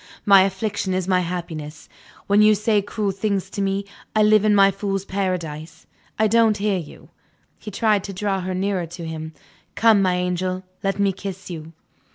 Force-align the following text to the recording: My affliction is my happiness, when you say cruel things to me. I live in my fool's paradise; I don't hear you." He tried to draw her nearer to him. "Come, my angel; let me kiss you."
My 0.25 0.41
affliction 0.41 0.95
is 0.95 1.07
my 1.07 1.19
happiness, 1.19 1.87
when 2.25 2.41
you 2.41 2.55
say 2.55 2.81
cruel 2.81 3.11
things 3.11 3.51
to 3.51 3.61
me. 3.61 3.85
I 4.15 4.23
live 4.23 4.43
in 4.43 4.55
my 4.55 4.71
fool's 4.71 5.05
paradise; 5.05 5.85
I 6.17 6.25
don't 6.25 6.57
hear 6.57 6.79
you." 6.79 7.09
He 7.59 7.69
tried 7.69 8.03
to 8.05 8.13
draw 8.13 8.41
her 8.41 8.55
nearer 8.55 8.87
to 8.87 9.05
him. 9.05 9.33
"Come, 9.75 10.01
my 10.01 10.15
angel; 10.15 10.63
let 10.83 10.97
me 10.97 11.11
kiss 11.11 11.51
you." 11.51 11.73